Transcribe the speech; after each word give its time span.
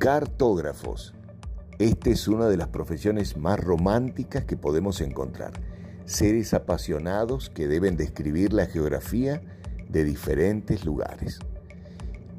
Cartógrafos. 0.00 1.12
Esta 1.78 2.08
es 2.08 2.26
una 2.26 2.48
de 2.48 2.56
las 2.56 2.68
profesiones 2.68 3.36
más 3.36 3.60
románticas 3.60 4.46
que 4.46 4.56
podemos 4.56 5.02
encontrar. 5.02 5.52
Seres 6.06 6.54
apasionados 6.54 7.50
que 7.50 7.68
deben 7.68 7.98
describir 7.98 8.54
la 8.54 8.64
geografía 8.64 9.42
de 9.90 10.04
diferentes 10.04 10.86
lugares. 10.86 11.38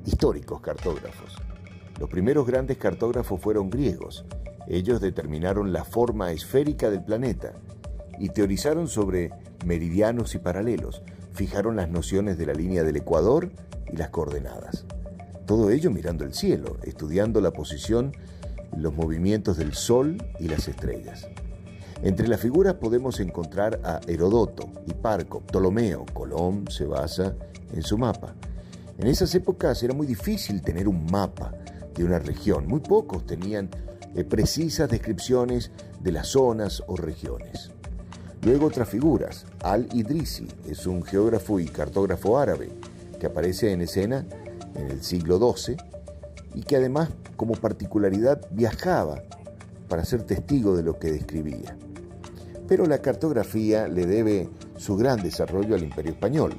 Históricos 0.07 0.61
cartógrafos. 0.61 1.37
Los 1.99 2.09
primeros 2.09 2.47
grandes 2.47 2.77
cartógrafos 2.77 3.39
fueron 3.39 3.69
griegos. 3.69 4.25
Ellos 4.67 4.99
determinaron 4.99 5.71
la 5.71 5.83
forma 5.83 6.31
esférica 6.31 6.89
del 6.89 7.03
planeta 7.03 7.53
y 8.17 8.29
teorizaron 8.29 8.87
sobre 8.87 9.29
meridianos 9.67 10.33
y 10.33 10.39
paralelos. 10.39 11.03
Fijaron 11.33 11.75
las 11.75 11.89
nociones 11.89 12.39
de 12.39 12.47
la 12.47 12.53
línea 12.53 12.83
del 12.83 12.95
ecuador 12.95 13.51
y 13.93 13.97
las 13.97 14.09
coordenadas. 14.09 14.83
Todo 15.51 15.69
ello 15.69 15.91
mirando 15.91 16.23
el 16.23 16.33
cielo, 16.33 16.77
estudiando 16.81 17.41
la 17.41 17.51
posición 17.51 18.13
los 18.77 18.95
movimientos 18.95 19.57
del 19.57 19.73
Sol 19.73 20.15
y 20.39 20.47
las 20.47 20.69
estrellas. 20.69 21.27
Entre 22.01 22.29
las 22.29 22.39
figuras 22.39 22.75
podemos 22.75 23.19
encontrar 23.19 23.81
a 23.83 23.99
Herodoto, 24.07 24.69
Hiparco, 24.87 25.41
Ptolomeo. 25.41 26.05
Colón 26.13 26.63
se 26.69 26.85
basa 26.85 27.35
en 27.73 27.83
su 27.83 27.97
mapa. 27.97 28.33
En 28.97 29.07
esas 29.07 29.35
épocas 29.35 29.83
era 29.83 29.93
muy 29.93 30.07
difícil 30.07 30.61
tener 30.61 30.87
un 30.87 31.05
mapa 31.07 31.51
de 31.95 32.05
una 32.05 32.19
región. 32.19 32.65
Muy 32.65 32.79
pocos 32.79 33.25
tenían 33.25 33.69
eh, 34.15 34.23
precisas 34.23 34.89
descripciones 34.89 35.71
de 35.99 36.13
las 36.13 36.27
zonas 36.27 36.81
o 36.87 36.95
regiones. 36.95 37.71
Luego 38.43 38.67
otras 38.67 38.87
figuras. 38.87 39.45
Al-Idrisi 39.63 40.47
es 40.65 40.87
un 40.87 41.03
geógrafo 41.03 41.59
y 41.59 41.65
cartógrafo 41.65 42.39
árabe 42.39 42.69
que 43.19 43.25
aparece 43.25 43.73
en 43.73 43.81
escena 43.81 44.25
en 44.75 44.91
el 44.91 45.03
siglo 45.03 45.37
XII 45.37 45.77
y 46.53 46.63
que 46.63 46.75
además 46.77 47.09
como 47.35 47.53
particularidad 47.53 48.41
viajaba 48.51 49.23
para 49.87 50.05
ser 50.05 50.23
testigo 50.23 50.75
de 50.75 50.83
lo 50.83 50.99
que 50.99 51.11
describía. 51.11 51.77
Pero 52.67 52.85
la 52.85 53.01
cartografía 53.01 53.87
le 53.87 54.05
debe 54.05 54.49
su 54.77 54.95
gran 54.95 55.21
desarrollo 55.21 55.75
al 55.75 55.83
Imperio 55.83 56.13
Español, 56.13 56.53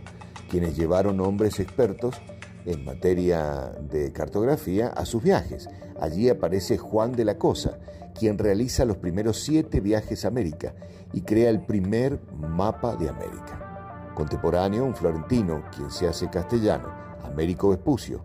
quienes 0.50 0.77
llevaron 0.77 1.20
hombres 1.20 1.59
expertos 1.59 2.20
en 2.67 2.84
materia 2.84 3.72
de 3.91 4.12
cartografía 4.12 4.89
a 4.89 5.06
sus 5.06 5.22
viajes. 5.22 5.69
Allí 6.00 6.28
aparece 6.28 6.77
Juan 6.77 7.12
de 7.12 7.25
la 7.25 7.39
Cosa, 7.39 7.78
quien 8.19 8.39
realiza 8.39 8.84
los 8.84 8.98
primeros 8.98 9.41
siete 9.41 9.81
viajes 9.81 10.25
a 10.25 10.28
América 10.28 10.75
y 11.12 11.22
crea 11.22 11.50
el 11.50 11.65
primer 11.65 12.20
mapa 12.37 12.97
de 12.97 13.09
América. 13.09 14.12
Contemporáneo, 14.15 14.84
un 14.84 14.94
florentino, 14.94 15.65
quien 15.75 15.91
se 15.91 16.06
hace 16.06 16.28
castellano, 16.28 16.92
Américo 17.33 17.70
Vespucio, 17.70 18.22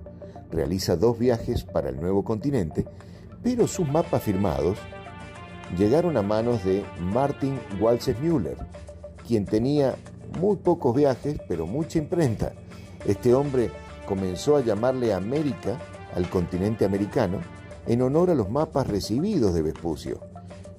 realiza 0.51 0.97
dos 0.97 1.17
viajes 1.17 1.63
para 1.63 1.89
el 1.89 1.99
nuevo 1.99 2.23
continente, 2.23 2.85
pero 3.41 3.67
sus 3.67 3.87
mapas 3.87 4.21
firmados 4.21 4.77
llegaron 5.77 6.17
a 6.17 6.21
manos 6.21 6.63
de 6.65 6.83
Martin 6.99 7.57
Walser 7.79 8.17
Müller, 8.19 8.57
quien 9.25 9.45
tenía 9.45 9.95
muy 10.41 10.57
pocos 10.57 10.93
viajes, 10.93 11.39
pero 11.47 11.65
mucha 11.65 11.99
imprenta. 11.99 12.51
Este 13.05 13.33
hombre 13.33 13.71
comenzó 14.05 14.57
a 14.57 14.61
llamarle 14.61 15.13
América 15.13 15.77
al 16.13 16.29
continente 16.29 16.83
americano 16.83 17.39
en 17.85 18.01
honor 18.01 18.29
a 18.29 18.35
los 18.35 18.49
mapas 18.49 18.87
recibidos 18.87 19.53
de 19.53 19.61
Vespucio 19.61 20.19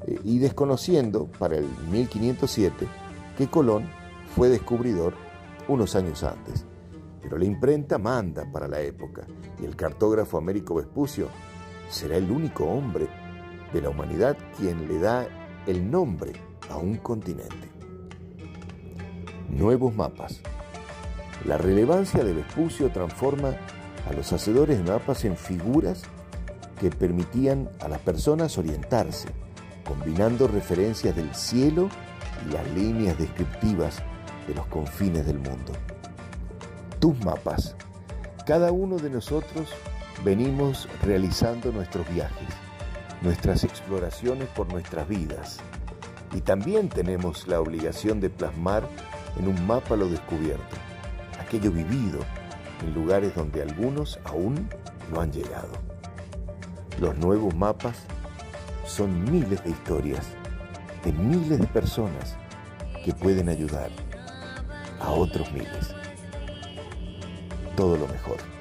eh, 0.06 0.18
y 0.22 0.38
desconociendo 0.38 1.28
para 1.38 1.56
el 1.56 1.66
1507 1.90 2.86
que 3.38 3.48
Colón 3.48 3.88
fue 4.36 4.50
descubridor 4.50 5.14
unos 5.68 5.96
años 5.96 6.22
antes. 6.22 6.66
Pero 7.22 7.38
la 7.38 7.44
imprenta 7.44 7.98
manda 7.98 8.50
para 8.50 8.68
la 8.68 8.80
época 8.80 9.26
y 9.60 9.64
el 9.64 9.76
cartógrafo 9.76 10.38
Américo 10.38 10.74
Vespucio 10.74 11.28
será 11.90 12.16
el 12.16 12.30
único 12.30 12.64
hombre 12.64 13.08
de 13.72 13.82
la 13.82 13.90
humanidad 13.90 14.36
quien 14.56 14.86
le 14.88 14.98
da 14.98 15.26
el 15.66 15.90
nombre 15.90 16.32
a 16.70 16.76
un 16.76 16.96
continente. 16.98 17.68
Nuevos 19.48 19.94
mapas. 19.94 20.40
La 21.44 21.56
relevancia 21.56 22.22
de 22.24 22.32
Vespucio 22.32 22.90
transforma 22.90 23.54
a 24.08 24.12
los 24.12 24.32
hacedores 24.32 24.78
de 24.78 24.90
mapas 24.90 25.24
en 25.24 25.36
figuras 25.36 26.02
que 26.80 26.90
permitían 26.90 27.68
a 27.80 27.88
las 27.88 28.00
personas 28.00 28.56
orientarse, 28.58 29.28
combinando 29.84 30.46
referencias 30.46 31.16
del 31.16 31.34
cielo 31.34 31.88
y 32.46 32.52
las 32.52 32.70
líneas 32.72 33.18
descriptivas 33.18 34.02
de 34.46 34.54
los 34.54 34.66
confines 34.66 35.26
del 35.26 35.38
mundo 35.38 35.72
tus 37.00 37.18
mapas. 37.24 37.76
Cada 38.46 38.72
uno 38.72 38.96
de 38.96 39.10
nosotros 39.10 39.68
venimos 40.24 40.88
realizando 41.02 41.70
nuestros 41.72 42.08
viajes, 42.12 42.48
nuestras 43.22 43.64
exploraciones 43.64 44.48
por 44.48 44.70
nuestras 44.72 45.08
vidas. 45.08 45.58
Y 46.32 46.40
también 46.40 46.88
tenemos 46.88 47.46
la 47.46 47.60
obligación 47.60 48.20
de 48.20 48.30
plasmar 48.30 48.88
en 49.38 49.48
un 49.48 49.66
mapa 49.66 49.96
lo 49.96 50.08
descubierto, 50.08 50.76
aquello 51.40 51.70
vivido 51.70 52.20
en 52.82 52.94
lugares 52.94 53.34
donde 53.34 53.62
algunos 53.62 54.18
aún 54.24 54.68
no 55.12 55.20
han 55.20 55.32
llegado. 55.32 55.72
Los 57.00 57.16
nuevos 57.18 57.54
mapas 57.54 57.96
son 58.86 59.24
miles 59.30 59.62
de 59.64 59.70
historias 59.70 60.26
de 61.04 61.12
miles 61.12 61.60
de 61.60 61.66
personas 61.68 62.36
que 63.04 63.12
pueden 63.12 63.48
ayudar 63.48 63.90
a 65.00 65.10
otros 65.12 65.50
miles 65.52 65.94
todo 67.78 67.96
lo 67.96 68.08
mejor. 68.08 68.57